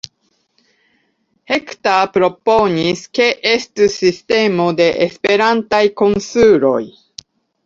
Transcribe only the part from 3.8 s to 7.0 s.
sistemo de Esperantaj konsuloj.